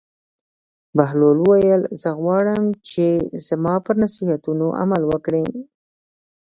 بهلول 0.97 1.37
وویل: 1.41 1.81
زه 2.01 2.09
غواړم 2.19 2.63
چې 2.89 3.05
زما 3.47 3.73
پر 3.85 3.95
نصیحتونو 4.03 4.65
عمل 4.81 5.01
وکړې. 5.11 5.45